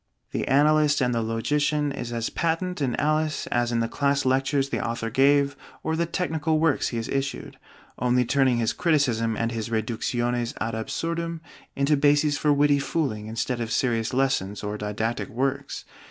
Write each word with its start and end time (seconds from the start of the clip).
The 0.31 0.47
analyst 0.47 0.99
and 0.99 1.13
the 1.13 1.21
logician 1.21 1.91
is 1.91 2.11
as 2.11 2.31
patent 2.31 2.81
in 2.81 2.95
'Alice' 2.95 3.45
as 3.51 3.71
in 3.71 3.81
the 3.81 3.87
class 3.87 4.25
lectures 4.25 4.69
the 4.69 4.83
author 4.83 5.11
gave 5.11 5.55
or 5.83 5.95
the 5.95 6.07
technical 6.07 6.57
works 6.59 6.87
he 6.87 6.97
has 6.97 7.07
issued; 7.07 7.59
only 7.99 8.25
turning 8.25 8.57
his 8.57 8.73
criticism 8.73 9.37
and 9.37 9.51
his 9.51 9.69
reductiones 9.69 10.55
ad 10.59 10.73
absurdum 10.73 11.41
into 11.75 11.95
bases 11.95 12.35
for 12.35 12.51
witty 12.51 12.79
fooling 12.79 13.27
instead 13.27 13.61
of 13.61 13.71
serious 13.71 14.11
lessons 14.11 14.63
or 14.63 14.75
didactic 14.75 15.29
works. 15.29 15.85